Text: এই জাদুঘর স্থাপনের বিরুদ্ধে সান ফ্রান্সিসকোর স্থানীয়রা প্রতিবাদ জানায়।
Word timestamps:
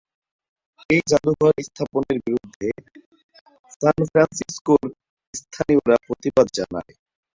এই 0.89 1.01
জাদুঘর 1.09 1.53
স্থাপনের 1.67 2.17
বিরুদ্ধে 2.25 2.69
সান 3.75 3.97
ফ্রান্সিসকোর 4.09 4.85
স্থানীয়রা 5.33 5.95
প্রতিবাদ 6.05 6.47
জানায়। 6.57 6.93